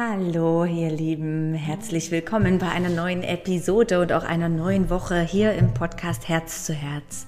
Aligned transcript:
Hallo, 0.00 0.64
ihr 0.64 0.90
Lieben, 0.90 1.54
herzlich 1.54 2.12
willkommen 2.12 2.58
bei 2.58 2.68
einer 2.68 2.88
neuen 2.88 3.24
Episode 3.24 4.00
und 4.00 4.12
auch 4.12 4.22
einer 4.22 4.48
neuen 4.48 4.90
Woche 4.90 5.22
hier 5.22 5.54
im 5.54 5.74
Podcast 5.74 6.28
Herz 6.28 6.64
zu 6.64 6.72
Herz. 6.72 7.26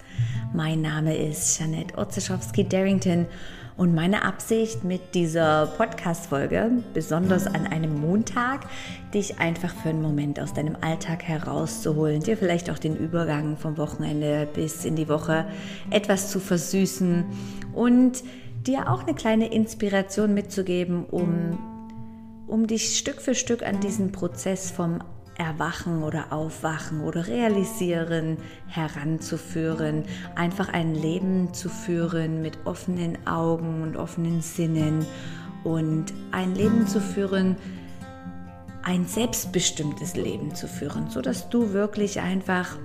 Mein 0.54 0.80
Name 0.80 1.17
ist 1.17 1.59
Janette 1.59 1.98
Otzeschowski-Darrington 1.98 3.27
und 3.77 3.93
meine 3.93 4.22
Absicht 4.22 4.85
mit 4.85 5.17
dieser 5.17 5.67
Podcast-Folge, 5.67 6.71
besonders 6.95 7.48
an 7.48 7.66
einem 7.66 8.00
Montag, 8.00 8.61
dich 9.12 9.41
einfach 9.41 9.75
für 9.75 9.89
einen 9.89 10.02
Moment 10.02 10.39
aus 10.39 10.55
deinem 10.55 10.77
Alltag 10.80 11.25
herauszuholen, 11.25 12.21
dir 12.21 12.37
vielleicht 12.37 12.71
auch 12.71 12.79
den 12.79 12.95
Übergang 12.95 13.57
vom 13.57 13.79
Wochenende 13.79 14.46
bis 14.55 14.84
in 14.84 14.95
die 14.95 15.09
Woche 15.09 15.45
etwas 15.91 16.30
zu 16.30 16.39
versüßen 16.39 17.25
und 17.75 18.23
dir 18.64 18.89
auch 18.89 19.02
eine 19.02 19.14
kleine 19.14 19.52
Inspiration 19.52 20.34
mitzugeben, 20.34 21.05
um, 21.07 21.59
um 22.51 22.67
dich 22.67 22.99
Stück 22.99 23.22
für 23.22 23.35
Stück 23.35 23.63
an 23.63 23.81
diesen 23.81 24.13
Prozess 24.13 24.71
vom 24.71 24.99
Erwachen 25.39 26.03
oder 26.03 26.32
Aufwachen 26.32 27.00
oder 27.00 27.27
Realisieren 27.27 28.36
heranzuführen, 28.67 30.04
einfach 30.35 30.68
ein 30.68 30.94
Leben 30.94 31.55
zu 31.55 31.71
führen 31.71 32.42
mit 32.42 32.58
offenen 32.67 33.27
Augen 33.27 33.83
und 33.83 33.97
offenen 33.97 34.42
Sinnen 34.42 35.06
und 35.64 36.12
ein 36.33 36.55
Leben 36.55 36.86
zu 36.86 37.00
führen, 37.00 37.56
ein 38.83 39.06
selbstbestimmtes 39.06 40.17
Leben 40.17 40.55
zu 40.55 40.67
führen, 40.67 41.08
so 41.08 41.22
dass 41.22 41.48
du 41.48 41.72
wirklich 41.72 42.20
einfach 42.20 42.77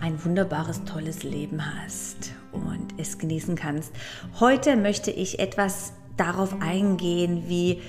ein 0.00 0.24
wunderbares, 0.24 0.84
tolles 0.84 1.24
Leben 1.24 1.60
hast 1.82 2.32
und 2.52 2.94
es 2.98 3.18
genießen 3.18 3.56
kannst. 3.56 3.92
Heute 4.38 4.76
möchte 4.76 5.10
ich 5.10 5.40
etwas 5.40 5.92
darauf 6.16 6.62
eingehen, 6.62 7.44
wie 7.48 7.82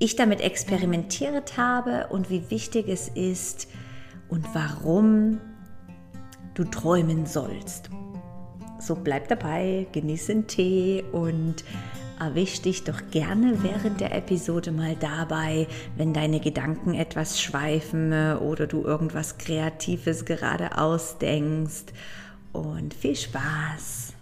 ich 0.00 0.16
damit 0.16 0.40
experimentiert 0.40 1.56
habe 1.56 2.08
und 2.08 2.30
wie 2.30 2.50
wichtig 2.50 2.88
es 2.88 3.08
ist 3.08 3.68
und 4.28 4.44
warum 4.54 5.38
du 6.54 6.64
träumen 6.64 7.26
sollst. 7.26 7.90
So 8.80 8.96
bleib 8.96 9.28
dabei, 9.28 9.86
genieße 9.92 10.32
einen 10.32 10.46
Tee 10.46 11.04
und 11.12 11.64
erwisch 12.18 12.62
dich 12.62 12.84
doch 12.84 13.00
gerne 13.10 13.62
während 13.62 14.00
der 14.00 14.14
Episode 14.14 14.72
mal 14.72 14.96
dabei, 14.96 15.66
wenn 15.96 16.14
deine 16.14 16.40
Gedanken 16.40 16.94
etwas 16.94 17.40
schweifen 17.40 18.12
oder 18.38 18.66
du 18.66 18.82
irgendwas 18.82 19.36
Kreatives 19.36 20.24
gerade 20.24 20.78
ausdenkst. 20.78 21.92
Und 22.52 22.94
viel 22.94 23.16
Spaß! 23.16 24.14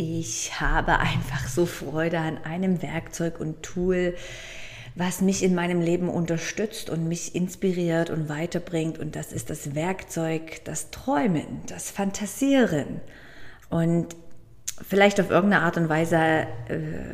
Ich 0.00 0.58
habe 0.58 0.98
einfach 0.98 1.46
so 1.46 1.66
Freude 1.66 2.18
an 2.18 2.38
einem 2.38 2.80
Werkzeug 2.80 3.38
und 3.38 3.62
Tool, 3.62 4.14
was 4.94 5.20
mich 5.20 5.42
in 5.42 5.54
meinem 5.54 5.82
Leben 5.82 6.08
unterstützt 6.08 6.88
und 6.88 7.06
mich 7.06 7.34
inspiriert 7.34 8.08
und 8.08 8.30
weiterbringt. 8.30 8.98
Und 8.98 9.14
das 9.14 9.30
ist 9.30 9.50
das 9.50 9.74
Werkzeug, 9.74 10.64
das 10.64 10.90
Träumen, 10.90 11.44
das 11.66 11.90
Fantasieren. 11.90 13.02
Und 13.68 14.16
vielleicht 14.88 15.20
auf 15.20 15.30
irgendeine 15.30 15.64
Art 15.64 15.76
und 15.76 15.90
Weise 15.90 16.16
äh, 16.16 16.46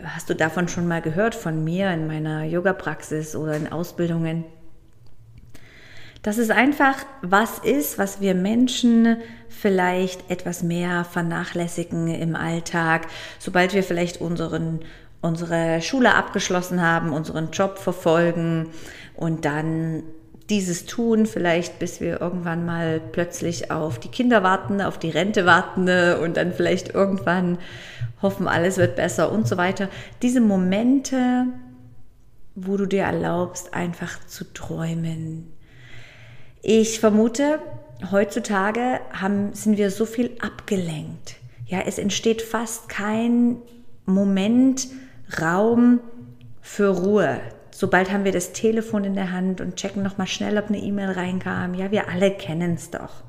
hast 0.05 0.31
du 0.31 0.35
davon 0.35 0.69
schon 0.69 0.87
mal 0.87 1.03
gehört 1.03 1.35
von 1.35 1.65
mir 1.65 1.91
in 1.91 2.07
meiner 2.07 2.45
Yoga-Praxis 2.45 3.35
oder 3.35 3.57
in 3.57 3.67
Ausbildungen 3.67 4.45
dass 6.27 6.39
es 6.39 6.51
einfach 6.51 6.97
was 7.23 7.61
ist, 7.61 7.99
was 7.99 8.21
wir 8.21 8.35
Menschen 8.35 9.19
vielleicht 9.49 10.29
etwas 10.29 10.65
mehr 10.65 11.05
vernachlässigen 11.05 12.09
im 12.09 12.35
Alltag, 12.35 13.07
sobald 13.39 13.75
wir 13.75 13.85
vielleicht 13.85 14.21
unseren, 14.21 14.81
unsere 15.21 15.81
Schule 15.83 16.17
abgeschlossen 16.17 16.83
haben, 16.83 17.13
unseren 17.13 17.53
Job 17.53 17.79
verfolgen 17.79 18.71
und 19.15 19.45
dann 19.45 20.03
dieses 20.51 20.85
tun, 20.85 21.27
vielleicht 21.27 21.79
bis 21.79 22.01
wir 22.01 22.21
irgendwann 22.21 22.67
mal 22.67 23.01
plötzlich 23.13 23.71
auf 23.71 24.01
die 24.01 24.09
Kinder 24.11 24.43
warten, 24.43 24.81
auf 24.81 24.99
die 24.99 25.11
Rente 25.11 25.47
warten 25.47 25.89
und 26.21 26.37
dann 26.37 26.53
vielleicht 26.53 26.93
irgendwann 26.93 27.59
hoffen, 28.21 28.49
alles 28.49 28.79
wird 28.79 28.97
besser 28.97 29.31
und 29.31 29.47
so 29.47 29.59
weiter. 29.59 29.89
Diese 30.23 30.41
Momente, 30.41 31.47
wo 32.57 32.77
du 32.77 32.87
dir 32.87 33.05
erlaubst, 33.05 33.75
einfach 33.75 34.27
zu 34.27 34.53
träumen, 34.53 35.53
ich 36.69 36.99
vermute, 36.99 37.61
heutzutage 38.11 38.99
haben, 39.13 39.53
sind 39.53 39.77
wir 39.77 39.93
so 39.93 40.05
viel 40.05 40.33
abgelenkt. 40.41 41.37
Ja, 41.65 41.83
es 41.87 41.97
entsteht 41.97 42.43
fast 42.43 42.89
kein 42.89 43.59
Moment, 44.05 44.89
Raum 45.41 46.01
für 46.61 46.89
Ruhe. 46.89 47.41
Sobald 47.71 48.11
haben 48.11 48.25
wir 48.25 48.33
das 48.33 48.53
Telefon 48.53 49.05
in 49.05 49.15
der 49.15 49.31
Hand 49.31 49.61
und 49.61 49.77
checken 49.77 50.03
nochmal 50.03 50.27
schnell, 50.27 50.59
ob 50.59 50.67
eine 50.67 50.79
E-Mail 50.79 51.13
reinkam. 51.13 51.75
Ja, 51.75 51.93
wir 51.93 52.09
alle 52.09 52.33
kennen 52.33 52.75
es 52.75 52.91
doch. 52.91 53.23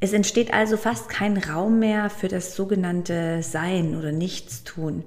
Es 0.00 0.14
entsteht 0.14 0.54
also 0.54 0.78
fast 0.78 1.10
kein 1.10 1.36
Raum 1.36 1.78
mehr 1.78 2.08
für 2.08 2.28
das 2.28 2.56
sogenannte 2.56 3.42
Sein 3.42 3.94
oder 3.94 4.12
Nichtstun. 4.12 5.04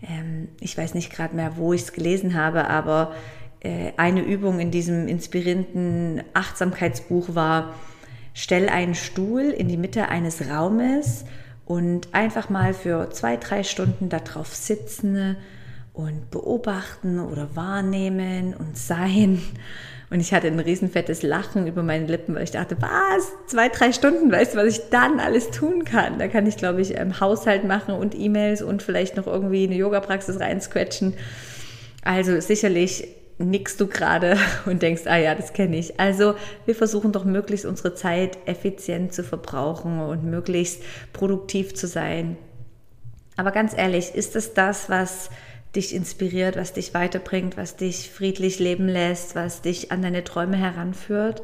Ähm, 0.00 0.46
ich 0.60 0.78
weiß 0.78 0.94
nicht 0.94 1.10
gerade 1.10 1.34
mehr, 1.34 1.56
wo 1.56 1.72
ich 1.72 1.82
es 1.82 1.92
gelesen 1.92 2.34
habe, 2.34 2.68
aber 2.68 3.14
eine 3.62 4.22
Übung 4.22 4.58
in 4.58 4.70
diesem 4.70 5.06
inspirierenden 5.06 6.22
Achtsamkeitsbuch 6.32 7.34
war, 7.34 7.74
stell 8.32 8.68
einen 8.68 8.94
Stuhl 8.94 9.42
in 9.50 9.68
die 9.68 9.76
Mitte 9.76 10.08
eines 10.08 10.48
Raumes 10.48 11.24
und 11.66 12.08
einfach 12.12 12.48
mal 12.48 12.72
für 12.72 13.10
zwei, 13.10 13.36
drei 13.36 13.62
Stunden 13.62 14.08
darauf 14.08 14.54
sitzen 14.54 15.36
und 15.92 16.30
beobachten 16.30 17.20
oder 17.20 17.54
wahrnehmen 17.54 18.54
und 18.54 18.76
sein. 18.76 19.42
Und 20.08 20.18
ich 20.18 20.34
hatte 20.34 20.48
ein 20.48 20.58
riesenfettes 20.58 21.22
Lachen 21.22 21.68
über 21.68 21.84
meine 21.84 22.06
Lippen, 22.06 22.34
weil 22.34 22.42
ich 22.42 22.50
dachte, 22.50 22.76
was? 22.80 23.32
Zwei, 23.46 23.68
drei 23.68 23.92
Stunden, 23.92 24.32
weißt 24.32 24.54
du, 24.54 24.58
was 24.58 24.78
ich 24.78 24.90
dann 24.90 25.20
alles 25.20 25.50
tun 25.50 25.84
kann? 25.84 26.18
Da 26.18 26.26
kann 26.26 26.46
ich, 26.46 26.56
glaube 26.56 26.80
ich, 26.80 26.94
im 26.94 27.20
Haushalt 27.20 27.64
machen 27.64 27.94
und 27.94 28.18
E-Mails 28.18 28.62
und 28.62 28.82
vielleicht 28.82 29.16
noch 29.16 29.28
irgendwie 29.28 29.64
eine 29.64 29.76
Yoga-Praxis 29.76 30.40
reinsquetschen. 30.40 31.14
Also 32.02 32.40
sicherlich 32.40 33.06
nickst 33.40 33.80
du 33.80 33.86
gerade 33.86 34.36
und 34.66 34.82
denkst, 34.82 35.02
ah 35.06 35.16
ja, 35.16 35.34
das 35.34 35.52
kenne 35.52 35.76
ich. 35.76 35.98
Also 35.98 36.34
wir 36.66 36.74
versuchen 36.74 37.12
doch 37.12 37.24
möglichst 37.24 37.66
unsere 37.66 37.94
Zeit 37.94 38.38
effizient 38.46 39.12
zu 39.12 39.24
verbrauchen 39.24 40.00
und 40.00 40.24
möglichst 40.24 40.82
produktiv 41.12 41.74
zu 41.74 41.86
sein. 41.86 42.36
Aber 43.36 43.50
ganz 43.50 43.76
ehrlich, 43.76 44.14
ist 44.14 44.36
es 44.36 44.54
das, 44.54 44.90
was 44.90 45.30
dich 45.74 45.94
inspiriert, 45.94 46.56
was 46.56 46.72
dich 46.72 46.94
weiterbringt, 46.94 47.56
was 47.56 47.76
dich 47.76 48.10
friedlich 48.10 48.58
leben 48.58 48.88
lässt, 48.88 49.34
was 49.34 49.62
dich 49.62 49.92
an 49.92 50.02
deine 50.02 50.24
Träume 50.24 50.56
heranführt? 50.56 51.42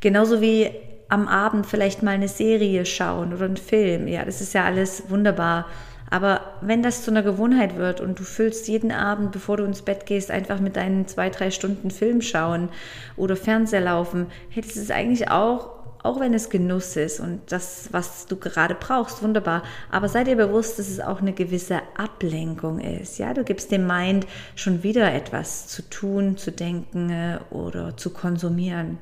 Genauso 0.00 0.40
wie 0.40 0.70
am 1.08 1.28
Abend 1.28 1.66
vielleicht 1.66 2.02
mal 2.02 2.12
eine 2.12 2.28
Serie 2.28 2.84
schauen 2.84 3.32
oder 3.32 3.44
einen 3.44 3.56
Film. 3.56 4.08
Ja, 4.08 4.24
das 4.24 4.40
ist 4.40 4.54
ja 4.54 4.64
alles 4.64 5.04
wunderbar. 5.08 5.66
Aber 6.10 6.40
wenn 6.60 6.82
das 6.82 7.02
zu 7.02 7.10
einer 7.10 7.22
Gewohnheit 7.22 7.76
wird 7.76 8.00
und 8.00 8.18
du 8.18 8.22
füllst 8.22 8.68
jeden 8.68 8.92
Abend, 8.92 9.32
bevor 9.32 9.56
du 9.56 9.64
ins 9.64 9.82
Bett 9.82 10.06
gehst, 10.06 10.30
einfach 10.30 10.60
mit 10.60 10.76
deinen 10.76 11.08
zwei, 11.08 11.30
drei 11.30 11.50
Stunden 11.50 11.90
Film 11.90 12.22
schauen 12.22 12.68
oder 13.16 13.36
Fernseher 13.36 13.80
laufen, 13.80 14.26
hättest 14.48 14.76
du 14.76 14.80
es 14.80 14.90
eigentlich 14.90 15.30
auch, 15.30 15.70
auch 16.02 16.20
wenn 16.20 16.34
es 16.34 16.50
Genuss 16.50 16.94
ist 16.96 17.18
und 17.18 17.40
das, 17.50 17.88
was 17.90 18.26
du 18.26 18.36
gerade 18.36 18.76
brauchst, 18.76 19.22
wunderbar. 19.22 19.64
Aber 19.90 20.08
sei 20.08 20.22
dir 20.22 20.36
bewusst, 20.36 20.78
dass 20.78 20.88
es 20.88 21.00
auch 21.00 21.20
eine 21.20 21.32
gewisse 21.32 21.80
Ablenkung 21.96 22.78
ist. 22.78 23.18
Ja, 23.18 23.34
du 23.34 23.42
gibst 23.42 23.72
dem 23.72 23.88
Mind 23.88 24.26
schon 24.54 24.84
wieder 24.84 25.12
etwas 25.12 25.66
zu 25.66 25.82
tun, 25.82 26.36
zu 26.36 26.52
denken 26.52 27.10
äh, 27.10 27.38
oder 27.50 27.96
zu 27.96 28.10
konsumieren. 28.10 28.98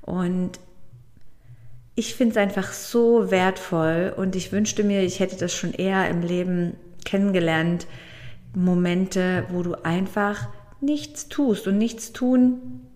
Und 0.00 0.58
ich 1.98 2.14
finde 2.14 2.30
es 2.30 2.36
einfach 2.36 2.72
so 2.72 3.32
wertvoll 3.32 4.14
und 4.16 4.36
ich 4.36 4.52
wünschte 4.52 4.84
mir, 4.84 5.02
ich 5.02 5.18
hätte 5.18 5.34
das 5.34 5.52
schon 5.52 5.72
eher 5.72 6.08
im 6.08 6.22
Leben 6.22 6.76
kennengelernt. 7.04 7.88
Momente, 8.54 9.46
wo 9.50 9.64
du 9.64 9.74
einfach 9.84 10.46
nichts 10.80 11.28
tust 11.28 11.66
und 11.66 11.76
nichts 11.76 12.12
tun. 12.12 12.86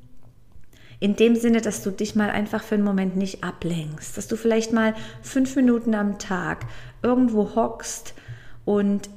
In 1.01 1.17
dem 1.17 1.35
Sinne, 1.35 1.63
dass 1.63 1.83
du 1.83 1.91
dich 1.91 2.15
mal 2.15 2.31
einfach 2.31 2.63
für 2.63 2.77
einen 2.77 2.85
Moment 2.85 3.17
nicht 3.17 3.43
ablenkst, 3.43 4.17
dass 4.17 4.29
du 4.29 4.37
vielleicht 4.37 4.73
mal 4.73 4.95
fünf 5.21 5.57
Minuten 5.57 5.97
am 5.97 6.21
Tag 6.21 6.65
irgendwo 7.03 7.57
hockst 7.57 8.15
und 8.65 9.11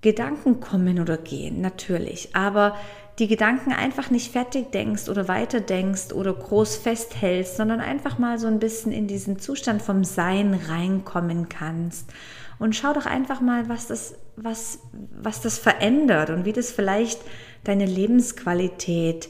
Gedanken 0.00 0.60
kommen 0.60 1.00
oder 1.00 1.16
gehen, 1.16 1.60
natürlich, 1.60 2.36
aber 2.36 2.76
die 3.18 3.28
Gedanken 3.28 3.72
einfach 3.72 4.10
nicht 4.10 4.32
fertig 4.32 4.72
denkst 4.72 5.08
oder 5.08 5.28
weiter 5.28 5.60
denkst 5.60 6.12
oder 6.12 6.32
groß 6.32 6.76
festhältst, 6.76 7.56
sondern 7.56 7.80
einfach 7.80 8.18
mal 8.18 8.38
so 8.38 8.48
ein 8.48 8.58
bisschen 8.58 8.90
in 8.90 9.06
diesen 9.06 9.38
Zustand 9.38 9.82
vom 9.82 10.02
Sein 10.02 10.58
reinkommen 10.68 11.48
kannst. 11.48 12.12
Und 12.58 12.74
schau 12.74 12.92
doch 12.92 13.06
einfach 13.06 13.40
mal, 13.40 13.68
was 13.68 13.86
das, 13.86 14.16
was, 14.36 14.80
was 15.12 15.40
das 15.40 15.58
verändert 15.58 16.30
und 16.30 16.44
wie 16.44 16.52
das 16.52 16.72
vielleicht 16.72 17.20
deine 17.62 17.86
Lebensqualität 17.86 19.28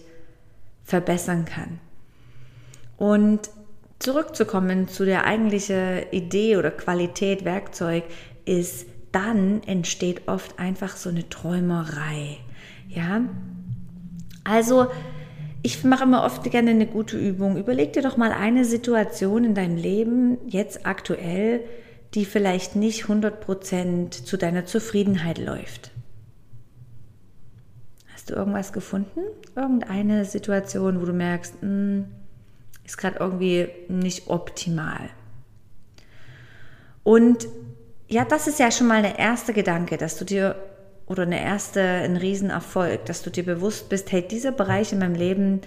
verbessern 0.83 1.45
kann. 1.45 1.81
Und 2.97 3.51
zurückzukommen 3.99 4.89
zu 4.89 5.05
der 5.05 5.25
eigentlichen 5.25 6.11
Idee 6.11 6.57
oder 6.57 6.71
Qualität, 6.71 7.45
Werkzeug, 7.45 8.05
ist, 8.45 8.87
dann 9.13 9.63
entsteht 9.63 10.27
oft 10.27 10.59
einfach 10.59 10.97
so 10.97 11.09
eine 11.09 11.29
Träumerei. 11.29 12.39
Ja, 12.89 13.23
also 14.45 14.89
ich 15.63 15.83
mache 15.83 16.05
immer 16.05 16.25
oft 16.25 16.45
gerne 16.51 16.71
eine 16.71 16.87
gute 16.87 17.19
Übung. 17.19 17.57
Überleg 17.57 17.95
dir 17.95 18.03
doch 18.03 18.19
mal 18.19 18.33
eine 18.33 18.67
Situation 18.67 19.45
in 19.45 19.55
deinem 19.55 19.77
Leben, 19.77 20.37
jetzt 20.47 20.87
aktuell, 20.87 21.65
die 22.13 22.27
vielleicht 22.27 22.77
nicht 22.77 23.05
100% 23.05 24.25
zu 24.25 24.37
deiner 24.37 24.67
Zufriedenheit 24.67 25.39
läuft. 25.39 25.91
Hast 28.13 28.31
du 28.31 28.35
irgendwas 28.35 28.73
gefunden? 28.73 29.21
Irgendeine 29.57 30.25
Situation, 30.27 31.01
wo 31.01 31.07
du 31.07 31.13
merkst, 31.13 31.63
mh, 31.63 31.69
hm, 31.69 32.05
ist 32.85 32.99
gerade 32.99 33.19
irgendwie 33.19 33.69
nicht 33.89 34.29
optimal. 34.29 35.09
Und 37.03 37.49
ja, 38.07 38.25
das 38.25 38.47
ist 38.47 38.59
ja 38.59 38.71
schon 38.71 38.87
mal 38.87 39.03
der 39.03 39.19
erste 39.19 39.53
Gedanke, 39.53 39.97
dass 39.97 40.19
du 40.19 40.25
dir 40.25 40.57
oder 41.07 41.25
eine 41.25 41.43
erste, 41.43 41.81
ein 41.83 42.17
Riesenerfolg, 42.17 43.05
dass 43.07 43.23
du 43.23 43.31
dir 43.31 43.45
bewusst 43.45 43.89
bist, 43.89 44.11
hey, 44.13 44.27
dieser 44.27 44.53
Bereich 44.53 44.93
in 44.93 44.99
meinem 44.99 45.15
Leben, 45.15 45.61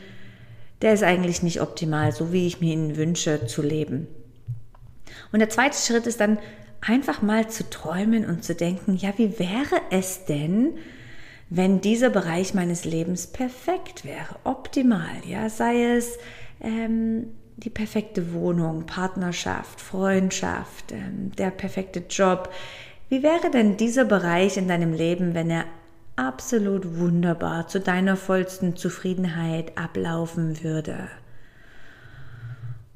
der 0.81 0.93
ist 0.93 1.03
eigentlich 1.03 1.43
nicht 1.43 1.61
optimal, 1.61 2.11
so 2.11 2.31
wie 2.31 2.47
ich 2.47 2.61
mir 2.61 2.73
ihn 2.73 2.97
wünsche 2.97 3.45
zu 3.45 3.61
leben. 3.61 4.07
Und 5.31 5.39
der 5.39 5.49
zweite 5.49 5.77
Schritt 5.77 6.07
ist 6.07 6.19
dann 6.19 6.39
einfach 6.81 7.21
mal 7.21 7.49
zu 7.49 7.69
träumen 7.69 8.25
und 8.25 8.43
zu 8.43 8.55
denken, 8.55 8.95
ja, 8.95 9.13
wie 9.17 9.39
wäre 9.39 9.81
es 9.89 10.25
denn, 10.25 10.77
wenn 11.49 11.81
dieser 11.81 12.09
Bereich 12.09 12.53
meines 12.53 12.85
Lebens 12.85 13.27
perfekt 13.27 14.05
wäre, 14.05 14.35
optimal, 14.43 15.21
ja, 15.25 15.49
sei 15.49 15.95
es 15.95 16.17
ähm, 16.61 17.27
die 17.55 17.69
perfekte 17.69 18.33
Wohnung, 18.33 18.85
Partnerschaft, 18.85 19.81
Freundschaft, 19.81 20.91
ähm, 20.91 21.31
der 21.37 21.51
perfekte 21.51 22.03
Job, 22.09 22.51
wie 23.09 23.23
wäre 23.23 23.49
denn 23.51 23.77
dieser 23.77 24.05
Bereich 24.05 24.57
in 24.57 24.67
deinem 24.67 24.93
Leben, 24.93 25.33
wenn 25.33 25.49
er 25.49 25.65
absolut 26.15 26.99
wunderbar 26.99 27.67
zu 27.67 27.79
deiner 27.79 28.17
vollsten 28.17 28.75
Zufriedenheit 28.75 29.77
ablaufen 29.77 30.63
würde? 30.63 31.07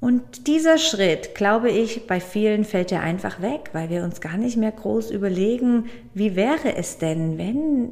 Und 0.01 0.47
dieser 0.47 0.79
Schritt, 0.79 1.35
glaube 1.35 1.69
ich, 1.69 2.07
bei 2.07 2.19
vielen 2.19 2.65
fällt 2.65 2.91
er 2.91 3.01
einfach 3.01 3.39
weg, 3.39 3.69
weil 3.73 3.89
wir 3.91 4.03
uns 4.03 4.19
gar 4.19 4.35
nicht 4.35 4.57
mehr 4.57 4.71
groß 4.71 5.11
überlegen, 5.11 5.85
wie 6.15 6.35
wäre 6.35 6.75
es 6.75 6.97
denn, 6.97 7.37
wenn 7.37 7.91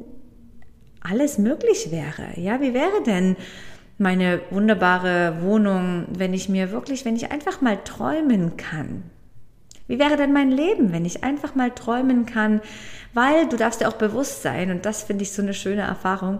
alles 1.00 1.38
möglich 1.38 1.92
wäre? 1.92 2.38
Ja, 2.38 2.60
wie 2.60 2.74
wäre 2.74 3.02
denn 3.06 3.36
meine 3.96 4.40
wunderbare 4.50 5.36
Wohnung, 5.42 6.06
wenn 6.10 6.34
ich 6.34 6.48
mir 6.48 6.72
wirklich, 6.72 7.04
wenn 7.04 7.14
ich 7.14 7.30
einfach 7.30 7.60
mal 7.60 7.78
träumen 7.84 8.56
kann? 8.56 9.04
Wie 9.90 9.98
wäre 9.98 10.16
denn 10.16 10.32
mein 10.32 10.52
Leben, 10.52 10.92
wenn 10.92 11.04
ich 11.04 11.24
einfach 11.24 11.56
mal 11.56 11.72
träumen 11.72 12.24
kann? 12.24 12.60
Weil 13.12 13.48
du 13.48 13.56
darfst 13.56 13.80
dir 13.80 13.88
auch 13.88 13.94
bewusst 13.94 14.40
sein, 14.40 14.70
und 14.70 14.86
das 14.86 15.02
finde 15.02 15.24
ich 15.24 15.32
so 15.32 15.42
eine 15.42 15.52
schöne 15.52 15.82
Erfahrung, 15.82 16.38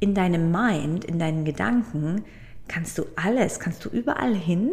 in 0.00 0.14
deinem 0.14 0.52
Mind, 0.52 1.06
in 1.06 1.18
deinen 1.18 1.46
Gedanken 1.46 2.24
kannst 2.68 2.98
du 2.98 3.04
alles, 3.16 3.58
kannst 3.58 3.86
du 3.86 3.88
überall 3.88 4.34
hin, 4.34 4.72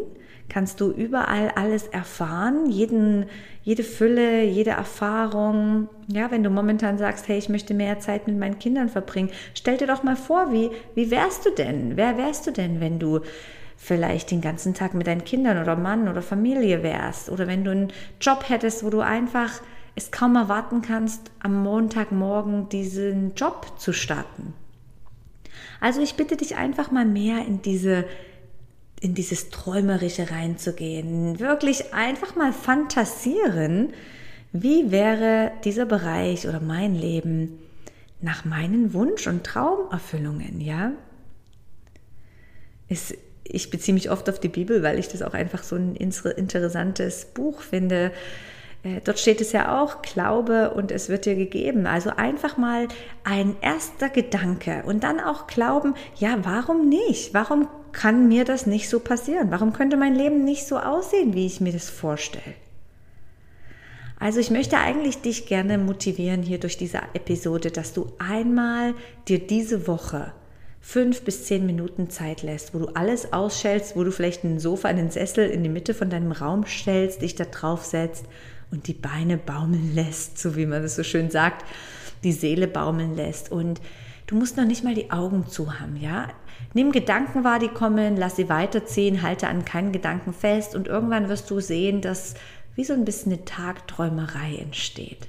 kannst 0.50 0.82
du 0.82 0.92
überall 0.92 1.52
alles 1.56 1.88
erfahren, 1.88 2.70
jeden, 2.70 3.28
jede 3.64 3.84
Fülle, 3.84 4.44
jede 4.44 4.72
Erfahrung. 4.72 5.88
Ja, 6.08 6.30
wenn 6.30 6.44
du 6.44 6.50
momentan 6.50 6.98
sagst, 6.98 7.30
hey, 7.30 7.38
ich 7.38 7.48
möchte 7.48 7.74
mehr 7.74 8.02
Zeit 8.02 8.28
mit 8.28 8.38
meinen 8.38 8.60
Kindern 8.60 8.90
verbringen, 8.90 9.32
stell 9.54 9.78
dir 9.78 9.88
doch 9.88 10.04
mal 10.04 10.18
vor, 10.18 10.52
wie, 10.52 10.70
wie 10.96 11.12
wärst 11.12 11.46
du 11.46 11.52
denn? 11.52 11.96
Wer 11.96 12.18
wärst 12.18 12.46
du 12.46 12.52
denn, 12.52 12.82
wenn 12.82 13.00
du 13.00 13.22
vielleicht 13.78 14.32
den 14.32 14.42
ganzen 14.42 14.74
Tag 14.74 14.94
mit 14.94 15.08
deinen 15.08 15.24
Kindern 15.24 15.62
oder 15.62 15.76
Mann 15.76 16.10
oder 16.10 16.22
Familie 16.22 16.84
wärst 16.84 17.30
oder 17.30 17.48
wenn 17.48 17.64
du 17.64 17.72
einen 17.72 17.94
Job 18.20 18.50
hättest, 18.50 18.84
wo 18.84 18.90
du 18.90 19.00
einfach 19.00 19.62
es 19.96 20.12
kaum 20.12 20.36
erwarten 20.36 20.82
kannst, 20.82 21.32
am 21.40 21.64
Montagmorgen 21.64 22.70
diesen 22.70 23.34
Job 23.36 23.80
zu 23.80 23.94
starten. 23.94 24.54
Also 25.80 26.02
ich 26.02 26.16
bitte 26.16 26.36
dich 26.36 26.56
einfach 26.56 26.92
mal 26.92 27.06
mehr 27.06 27.46
in 27.46 27.62
diese 27.62 28.06
in 29.00 29.14
dieses 29.14 29.52
Träumerische 29.52 30.32
reinzugehen, 30.32 31.40
wirklich 31.40 31.94
einfach 31.94 32.36
mal 32.36 32.52
fantasieren, 32.52 33.94
wie 34.54 34.90
wäre 34.90 35.52
dieser 35.64 35.86
Bereich 35.86 36.48
oder 36.48 36.60
mein 36.60 36.96
Leben 36.96 37.60
nach 38.22 38.44
meinen 38.44 38.94
Wunsch- 38.94 39.28
und 39.28 39.44
Traumerfüllungen, 39.44 40.62
ja? 40.62 40.94
Es 42.88 43.14
ich 43.52 43.70
beziehe 43.70 43.94
mich 43.94 44.10
oft 44.10 44.30
auf 44.30 44.40
die 44.40 44.48
Bibel, 44.50 44.84
weil 44.84 45.00
ich 45.00 45.08
das 45.08 45.22
auch 45.22 45.34
einfach 45.34 45.64
so 45.64 45.76
ein 45.76 45.96
interessantes 45.96 47.26
Buch 47.26 47.62
finde. 47.62 48.12
Äh, 48.84 49.02
dort 49.04 49.20
steht 49.20 49.42
es 49.42 49.52
ja 49.52 49.82
auch, 49.82 50.02
Glaube 50.02 50.72
und 50.72 50.92
es 50.92 51.10
wird 51.10 51.26
dir 51.26 51.36
gegeben. 51.36 51.88
Also 51.88 52.12
einfach 52.12 52.58
mal 52.58 52.88
ein 53.24 53.56
erster 53.62 54.10
Gedanke 54.10 54.84
und 54.86 55.04
dann 55.04 55.20
auch 55.20 55.48
glauben, 55.48 55.96
ja, 56.18 56.38
warum 56.44 56.90
nicht? 56.90 57.34
Warum 57.34 57.68
kann 57.92 58.28
mir 58.28 58.46
das 58.46 58.66
nicht 58.66 58.90
so 58.90 59.00
passieren? 59.00 59.52
Warum 59.52 59.74
könnte 59.74 59.98
mein 59.98 60.16
Leben 60.16 60.44
nicht 60.44 60.68
so 60.68 60.78
aussehen, 60.78 61.34
wie 61.34 61.46
ich 61.46 61.62
mir 61.62 61.74
das 61.74 61.90
vorstelle? 61.90 62.56
Also 64.20 64.40
ich 64.40 64.50
möchte 64.50 64.78
eigentlich 64.78 65.22
dich 65.22 65.46
gerne 65.46 65.78
motivieren 65.78 66.42
hier 66.42 66.60
durch 66.60 66.78
diese 66.78 67.00
Episode, 67.14 67.70
dass 67.70 67.94
du 67.94 68.12
einmal 68.18 68.96
dir 69.28 69.40
diese 69.40 69.88
Woche 69.88 70.34
fünf 70.88 71.24
bis 71.24 71.44
zehn 71.44 71.66
Minuten 71.66 72.10
Zeit 72.10 72.44
lässt, 72.44 72.74
wo 72.74 72.80
du 72.80 72.88
alles 72.94 73.34
ausschältst, 73.34 73.98
wo 73.98 74.06
du 74.06 74.12
vielleicht 74.14 74.46
ein 74.46 74.58
Sofa, 74.58 74.88
einen 74.88 75.12
Sessel 75.12 75.50
in 75.50 75.62
die 75.62 75.70
Mitte 75.70 75.94
von 75.94 76.10
deinem 76.10 76.32
Raum 76.32 76.66
stellst, 76.66 77.22
dich 77.22 77.36
da 77.36 77.44
drauf 77.44 77.84
setzt 77.84 78.26
und 78.72 78.88
die 78.88 78.94
Beine 78.94 79.38
baumeln 79.38 79.92
lässt, 79.96 80.38
so 80.38 80.56
wie 80.56 80.66
man 80.66 80.82
das 80.82 80.96
so 80.96 81.04
schön 81.04 81.30
sagt, 81.30 81.66
die 82.24 82.32
Seele 82.32 82.70
baumeln 82.70 83.18
lässt 83.18 83.52
und 83.52 83.82
du 84.28 84.36
musst 84.36 84.56
noch 84.56 84.64
nicht 84.64 84.86
mal 84.86 84.96
die 84.96 85.12
Augen 85.12 85.50
zu 85.50 85.78
haben, 85.78 85.98
ja? 85.98 86.30
Nimm 86.74 86.94
Gedanken 86.94 87.44
wahr, 87.44 87.60
die 87.60 87.68
kommen, 87.68 88.16
lass 88.16 88.38
sie 88.38 88.48
weiterziehen, 88.48 89.24
halte 89.24 89.50
an 89.50 89.66
keinen 89.66 89.92
Gedanken 89.92 90.32
fest 90.32 90.74
und 90.74 90.88
irgendwann 90.88 91.28
wirst 91.28 91.52
du 91.52 91.60
sehen, 91.60 92.00
dass 92.00 92.36
wie 92.76 92.86
so 92.86 92.94
ein 92.94 93.04
bisschen 93.04 93.34
eine 93.34 93.44
Tagträumerei 93.44 94.56
entsteht. 94.56 95.28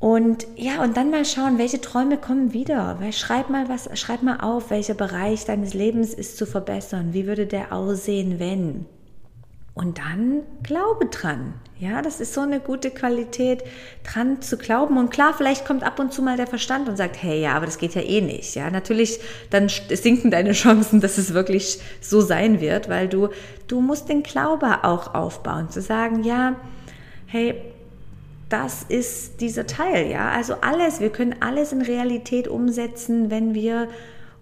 Und 0.00 0.46
ja, 0.56 0.82
und 0.82 0.96
dann 0.96 1.10
mal 1.10 1.26
schauen, 1.26 1.58
welche 1.58 1.80
Träume 1.80 2.16
kommen 2.16 2.54
wieder. 2.54 2.96
Weil 3.00 3.12
schreib 3.12 3.50
mal 3.50 3.68
was, 3.68 3.88
schreib 3.98 4.22
mal 4.22 4.40
auf, 4.40 4.70
welcher 4.70 4.94
Bereich 4.94 5.44
deines 5.44 5.74
Lebens 5.74 6.14
ist 6.14 6.38
zu 6.38 6.46
verbessern. 6.46 7.12
Wie 7.12 7.26
würde 7.26 7.46
der 7.46 7.72
aussehen, 7.72 8.40
wenn? 8.40 8.86
Und 9.74 9.98
dann 9.98 10.42
glaube 10.62 11.06
dran. 11.06 11.54
Ja, 11.78 12.00
das 12.00 12.20
ist 12.20 12.34
so 12.34 12.40
eine 12.40 12.60
gute 12.60 12.90
Qualität, 12.90 13.62
dran 14.02 14.40
zu 14.40 14.56
glauben. 14.56 14.96
Und 14.96 15.10
klar, 15.10 15.34
vielleicht 15.36 15.66
kommt 15.66 15.82
ab 15.82 15.98
und 15.98 16.14
zu 16.14 16.22
mal 16.22 16.38
der 16.38 16.46
Verstand 16.46 16.88
und 16.88 16.96
sagt, 16.96 17.22
hey, 17.22 17.42
ja, 17.42 17.52
aber 17.54 17.66
das 17.66 17.78
geht 17.78 17.94
ja 17.94 18.02
eh 18.02 18.22
nicht. 18.22 18.54
Ja, 18.54 18.70
natürlich, 18.70 19.20
dann 19.50 19.68
sinken 19.68 20.30
deine 20.30 20.52
Chancen, 20.52 21.00
dass 21.00 21.18
es 21.18 21.34
wirklich 21.34 21.78
so 22.00 22.22
sein 22.22 22.60
wird, 22.60 22.88
weil 22.88 23.06
du, 23.06 23.28
du 23.68 23.80
musst 23.82 24.08
den 24.08 24.22
Glaube 24.22 24.82
auch 24.84 25.14
aufbauen, 25.14 25.70
zu 25.70 25.82
sagen, 25.82 26.24
ja, 26.24 26.56
hey, 27.26 27.54
das 28.50 28.82
ist 28.82 29.40
dieser 29.40 29.66
Teil, 29.66 30.10
ja. 30.10 30.30
Also 30.30 30.56
alles, 30.60 31.00
wir 31.00 31.10
können 31.10 31.36
alles 31.40 31.72
in 31.72 31.80
Realität 31.80 32.48
umsetzen, 32.48 33.30
wenn 33.30 33.54
wir 33.54 33.88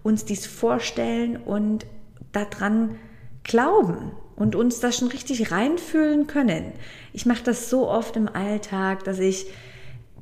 uns 0.03 0.25
dies 0.25 0.45
vorstellen 0.45 1.37
und 1.37 1.85
daran 2.31 2.97
glauben 3.43 4.11
und 4.35 4.55
uns 4.55 4.79
das 4.79 4.97
schon 4.97 5.09
richtig 5.09 5.51
reinfühlen 5.51 6.27
können. 6.27 6.73
Ich 7.13 7.25
mache 7.25 7.43
das 7.43 7.69
so 7.69 7.87
oft 7.87 8.15
im 8.15 8.27
Alltag, 8.27 9.03
dass 9.03 9.19
ich 9.19 9.47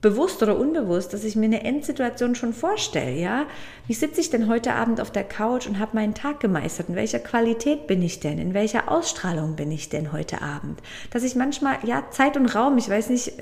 bewusst 0.02 0.44
oder 0.44 0.58
unbewusst, 0.58 1.14
dass 1.14 1.24
ich 1.24 1.36
mir 1.36 1.46
eine 1.46 1.64
Endsituation 1.64 2.36
schon 2.36 2.54
vorstelle, 2.54 3.14
ja? 3.14 3.46
Wie 3.88 3.94
sitze 3.94 4.22
ich 4.22 4.30
denn 4.30 4.48
heute 4.48 4.74
Abend 4.74 5.02
auf 5.02 5.12
der 5.12 5.24
Couch 5.24 5.68
und 5.68 5.80
habe 5.80 5.96
meinen 5.96 6.14
Tag 6.14 6.40
gemeistert? 6.40 6.90
In 6.90 6.96
welcher 6.96 7.20
Qualität 7.20 7.88
bin 7.88 8.02
ich 8.02 8.20
denn? 8.20 8.38
In 8.38 8.54
welcher 8.54 8.92
Ausstrahlung 8.92 9.56
bin 9.56 9.72
ich 9.72 9.90
denn 9.90 10.12
heute 10.12 10.42
Abend? 10.42 10.80
Dass 11.12 11.24
ich 11.24 11.36
manchmal, 11.36 11.78
ja, 11.84 12.04
Zeit 12.12 12.38
und 12.38 12.54
Raum, 12.54 12.78
ich 12.78 12.90
weiß 12.90 13.10
nicht, 13.10 13.34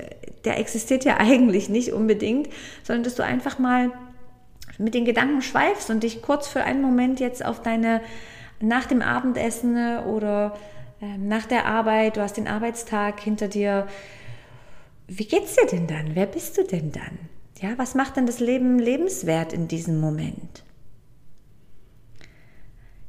der 0.44 0.58
existiert 0.58 1.04
ja 1.04 1.16
eigentlich 1.18 1.68
nicht 1.68 1.92
unbedingt, 1.92 2.48
sondern 2.82 3.04
dass 3.04 3.16
du 3.16 3.24
einfach 3.24 3.58
mal 3.58 3.92
mit 4.78 4.94
den 4.94 5.04
Gedanken 5.04 5.42
schweifst 5.42 5.90
und 5.90 6.02
dich 6.02 6.22
kurz 6.22 6.48
für 6.48 6.62
einen 6.62 6.82
Moment 6.82 7.20
jetzt 7.20 7.44
auf 7.44 7.62
deine, 7.62 8.00
nach 8.60 8.86
dem 8.86 9.02
Abendessen 9.02 9.98
oder 10.00 10.56
äh, 11.00 11.18
nach 11.18 11.46
der 11.46 11.66
Arbeit, 11.66 12.16
du 12.16 12.22
hast 12.22 12.36
den 12.36 12.48
Arbeitstag 12.48 13.20
hinter 13.20 13.48
dir, 13.48 13.86
wie 15.08 15.26
geht's 15.26 15.54
dir 15.56 15.66
denn 15.66 15.86
dann? 15.86 16.14
Wer 16.14 16.26
bist 16.26 16.58
du 16.58 16.64
denn 16.64 16.92
dann? 16.92 17.18
Ja, 17.60 17.78
was 17.78 17.94
macht 17.94 18.16
denn 18.16 18.26
das 18.26 18.40
Leben 18.40 18.78
lebenswert 18.78 19.52
in 19.52 19.68
diesem 19.68 19.98
Moment? 20.00 20.64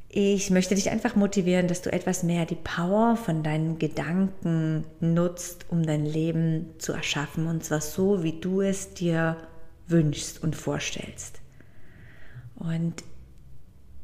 Ich 0.08 0.50
möchte 0.50 0.74
dich 0.74 0.88
einfach 0.88 1.16
motivieren, 1.16 1.68
dass 1.68 1.82
du 1.82 1.92
etwas 1.92 2.22
mehr 2.22 2.46
die 2.46 2.54
Power 2.54 3.16
von 3.16 3.42
deinen 3.42 3.78
Gedanken 3.78 4.84
nutzt, 5.00 5.66
um 5.68 5.84
dein 5.84 6.06
Leben 6.06 6.70
zu 6.78 6.92
erschaffen. 6.92 7.46
Und 7.46 7.62
zwar 7.62 7.82
so, 7.82 8.22
wie 8.22 8.40
du 8.40 8.62
es 8.62 8.94
dir 8.94 9.36
wünschst 9.86 10.42
und 10.42 10.56
vorstellst. 10.56 11.40
Und 12.56 13.04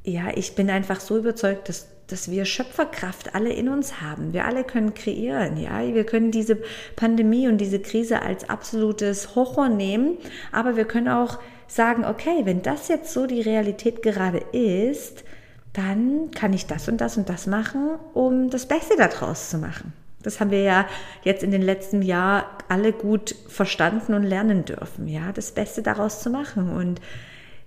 ja, 0.03 0.29
ich 0.37 0.55
bin 0.55 0.69
einfach 0.69 1.01
so 1.01 1.17
überzeugt, 1.17 1.71
dass 1.71 1.89
dass 2.07 2.31
wir 2.31 2.45
Schöpferkraft 2.45 3.35
alle 3.35 3.53
in 3.53 3.69
uns 3.69 4.01
haben. 4.01 4.33
Wir 4.33 4.45
alle 4.45 4.65
können 4.65 4.95
kreieren, 4.95 5.57
ja. 5.57 5.83
Wir 5.83 6.05
können 6.05 6.31
diese 6.31 6.59
Pandemie 6.97 7.49
und 7.49 7.59
diese 7.59 7.81
Krise 7.81 8.23
als 8.23 8.49
absolutes 8.49 9.35
Horror 9.35 9.69
nehmen, 9.69 10.19
aber 10.53 10.77
wir 10.77 10.85
können 10.85 11.09
auch 11.09 11.39
sagen, 11.67 12.05
okay, 12.05 12.43
wenn 12.45 12.63
das 12.63 12.89
jetzt 12.89 13.13
so 13.13 13.27
die 13.27 13.41
Realität 13.41 14.03
gerade 14.03 14.39
ist, 14.39 15.25
dann 15.73 16.31
kann 16.31 16.53
ich 16.53 16.67
das 16.67 16.89
und 16.89 17.01
das 17.01 17.17
und 17.17 17.29
das 17.29 17.47
machen, 17.47 17.99
um 18.13 18.51
das 18.51 18.67
Beste 18.67 18.97
daraus 18.97 19.51
zu 19.51 19.59
machen. 19.59 19.93
Das 20.23 20.41
haben 20.41 20.51
wir 20.51 20.63
ja 20.63 20.87
jetzt 21.23 21.43
in 21.43 21.51
den 21.51 21.63
letzten 21.63 22.01
Jahren 22.01 22.45
alle 22.69 22.93
gut 22.93 23.35
verstanden 23.49 24.15
und 24.15 24.23
lernen 24.23 24.65
dürfen, 24.65 25.07
ja, 25.07 25.33
das 25.33 25.53
Beste 25.53 25.83
daraus 25.83 26.23
zu 26.23 26.31
machen 26.31 26.71
und 26.71 27.01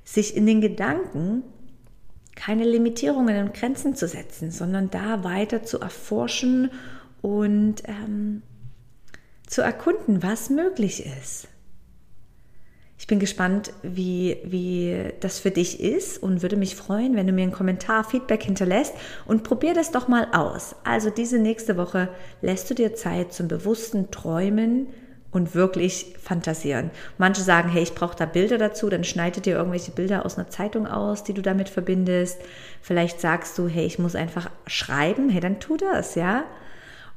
sich 0.04 0.36
in 0.36 0.46
den 0.46 0.62
Gedanken 0.62 1.44
keine 2.38 2.64
Limitierungen 2.64 3.44
und 3.44 3.54
Grenzen 3.54 3.96
zu 3.96 4.08
setzen, 4.08 4.52
sondern 4.52 4.90
da 4.90 5.24
weiter 5.24 5.64
zu 5.64 5.80
erforschen 5.80 6.72
und 7.22 7.84
ähm, 7.86 8.44
zu 9.48 9.62
erkunden, 9.62 10.24
was 10.24 10.50
möglich 10.50 11.06
ist. 11.06 11.48
Ich 13.00 13.08
bin 13.08 13.20
gespannt, 13.20 13.74
wie, 13.84 14.38
wie 14.44 15.14
das 15.20 15.40
für 15.40 15.52
dich 15.52 15.80
ist 15.80 16.22
und 16.22 16.42
würde 16.42 16.56
mich 16.56 16.76
freuen, 16.76 17.16
wenn 17.16 17.28
du 17.28 17.34
mir 17.34 17.44
einen 17.44 17.52
Kommentar, 17.52 18.04
Feedback 18.04 18.44
hinterlässt 18.44 18.94
und 19.26 19.44
probier 19.44 19.74
das 19.74 19.92
doch 19.92 20.08
mal 20.08 20.28
aus. 20.34 20.76
Also 20.84 21.10
diese 21.10 21.40
nächste 21.40 21.78
Woche 21.78 22.10
lässt 22.42 22.70
du 22.70 22.74
dir 22.74 22.96
Zeit 22.96 23.34
zum 23.34 23.48
bewussten 23.48 24.10
Träumen 24.10 24.88
und 25.38 25.54
wirklich 25.54 26.16
fantasieren. 26.20 26.90
Manche 27.20 27.42
sagen, 27.42 27.70
hey, 27.70 27.84
ich 27.84 27.94
brauche 27.94 28.18
da 28.18 28.26
Bilder 28.26 28.58
dazu, 28.58 28.90
dann 28.90 29.04
schneide 29.04 29.40
dir 29.40 29.56
irgendwelche 29.56 29.92
Bilder 29.92 30.26
aus 30.26 30.38
einer 30.38 30.50
Zeitung 30.50 30.88
aus, 30.88 31.24
die 31.24 31.34
du 31.34 31.44
damit 31.44 31.70
verbindest. 31.70 32.42
Vielleicht 32.82 33.22
sagst 33.22 33.58
du, 33.58 33.68
hey, 33.68 33.86
ich 33.86 34.00
muss 34.00 34.16
einfach 34.16 34.50
schreiben, 34.66 35.30
hey, 35.30 35.40
dann 35.40 35.60
tu 35.60 35.78
das, 35.78 36.16
ja. 36.16 36.44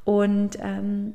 Und 0.04 0.58
ähm, 0.60 1.14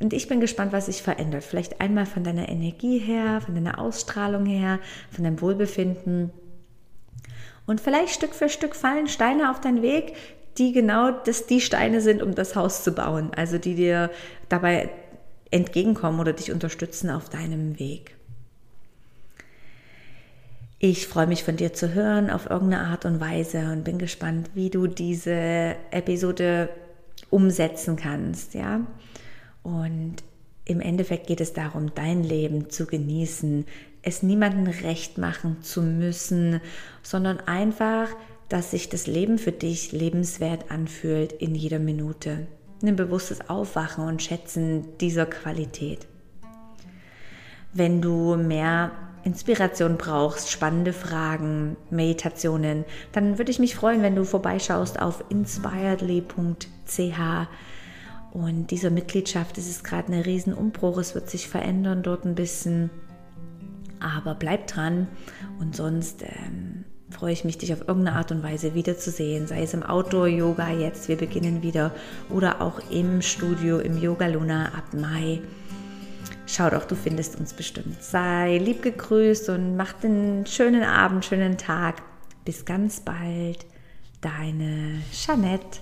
und 0.00 0.12
ich 0.12 0.26
bin 0.26 0.40
gespannt, 0.40 0.72
was 0.72 0.86
sich 0.86 1.00
verändert. 1.00 1.44
Vielleicht 1.44 1.80
einmal 1.80 2.06
von 2.06 2.24
deiner 2.24 2.48
Energie 2.48 2.98
her, 2.98 3.40
von 3.40 3.54
deiner 3.54 3.78
Ausstrahlung 3.78 4.46
her, 4.46 4.80
von 5.12 5.22
deinem 5.22 5.40
Wohlbefinden. 5.40 6.32
Und 7.66 7.80
vielleicht 7.80 8.14
Stück 8.14 8.34
für 8.34 8.48
Stück 8.48 8.74
fallen 8.74 9.06
Steine 9.06 9.48
auf 9.52 9.60
deinen 9.60 9.80
Weg, 9.80 10.14
die 10.58 10.72
genau 10.72 11.12
das, 11.12 11.46
die 11.46 11.60
Steine 11.60 12.00
sind, 12.00 12.20
um 12.20 12.34
das 12.34 12.56
Haus 12.56 12.82
zu 12.82 12.90
bauen. 12.90 13.30
Also 13.36 13.58
die 13.58 13.76
dir 13.76 14.10
dabei 14.48 14.90
entgegenkommen 15.52 16.18
oder 16.18 16.32
dich 16.32 16.50
unterstützen 16.50 17.10
auf 17.10 17.28
deinem 17.28 17.78
Weg. 17.78 18.16
Ich 20.80 21.06
freue 21.06 21.28
mich 21.28 21.44
von 21.44 21.56
dir 21.56 21.72
zu 21.72 21.94
hören 21.94 22.28
auf 22.28 22.50
irgendeine 22.50 22.88
Art 22.88 23.04
und 23.04 23.20
Weise 23.20 23.70
und 23.70 23.84
bin 23.84 23.98
gespannt, 23.98 24.50
wie 24.54 24.68
du 24.68 24.88
diese 24.88 25.76
Episode 25.92 26.68
umsetzen 27.30 27.94
kannst, 27.94 28.54
ja? 28.54 28.80
Und 29.62 30.16
im 30.64 30.80
Endeffekt 30.80 31.28
geht 31.28 31.40
es 31.40 31.52
darum, 31.52 31.94
dein 31.94 32.24
Leben 32.24 32.68
zu 32.68 32.86
genießen, 32.86 33.64
es 34.02 34.24
niemandem 34.24 34.66
recht 34.66 35.18
machen 35.18 35.62
zu 35.62 35.82
müssen, 35.82 36.60
sondern 37.02 37.38
einfach, 37.40 38.08
dass 38.48 38.72
sich 38.72 38.88
das 38.88 39.06
Leben 39.06 39.38
für 39.38 39.52
dich 39.52 39.92
lebenswert 39.92 40.70
anfühlt 40.70 41.32
in 41.32 41.54
jeder 41.54 41.78
Minute. 41.78 42.48
Ein 42.82 42.96
bewusstes 42.96 43.48
Aufwachen 43.48 44.04
und 44.04 44.22
Schätzen 44.22 44.98
dieser 44.98 45.26
Qualität. 45.26 46.06
Wenn 47.72 48.02
du 48.02 48.36
mehr 48.36 48.90
Inspiration 49.24 49.96
brauchst, 49.96 50.50
spannende 50.50 50.92
Fragen, 50.92 51.76
Meditationen, 51.90 52.84
dann 53.12 53.38
würde 53.38 53.52
ich 53.52 53.60
mich 53.60 53.76
freuen, 53.76 54.02
wenn 54.02 54.16
du 54.16 54.24
vorbeischaust 54.24 55.00
auf 55.00 55.24
inspiredly.ch 55.28 56.56
und 58.32 58.70
dieser 58.70 58.90
Mitgliedschaft 58.90 59.58
ist 59.58 59.68
es 59.68 59.84
gerade 59.84 60.12
ein 60.12 60.22
Riesenumbruch. 60.22 60.96
Es 60.98 61.14
wird 61.14 61.28
sich 61.28 61.48
verändern 61.48 62.02
dort 62.02 62.24
ein 62.24 62.34
bisschen. 62.34 62.90
Aber 64.00 64.34
bleib 64.34 64.66
dran 64.66 65.06
und 65.60 65.76
sonst 65.76 66.22
ähm, 66.22 66.84
freue 67.12 67.32
ich 67.32 67.44
mich, 67.44 67.58
dich 67.58 67.72
auf 67.72 67.86
irgendeine 67.86 68.16
Art 68.16 68.32
und 68.32 68.42
Weise 68.42 68.74
wiederzusehen. 68.74 69.46
Sei 69.46 69.62
es 69.62 69.74
im 69.74 69.82
Outdoor-Yoga 69.82 70.70
jetzt, 70.70 71.08
wir 71.08 71.16
beginnen 71.16 71.62
wieder, 71.62 71.92
oder 72.30 72.60
auch 72.60 72.80
im 72.90 73.22
Studio, 73.22 73.78
im 73.78 74.00
Yoga 74.00 74.26
Luna 74.26 74.72
ab 74.74 74.92
Mai. 74.94 75.40
Schau 76.46 76.70
doch, 76.70 76.84
du 76.84 76.94
findest 76.96 77.38
uns 77.38 77.52
bestimmt. 77.52 78.02
Sei 78.02 78.58
lieb 78.58 78.82
gegrüßt 78.82 79.48
und 79.50 79.76
mach 79.76 79.92
den 79.92 80.44
schönen 80.46 80.82
Abend, 80.82 81.24
schönen 81.24 81.56
Tag. 81.56 82.02
Bis 82.44 82.64
ganz 82.64 83.00
bald. 83.00 83.64
Deine 84.20 85.00
Jeanette. 85.12 85.80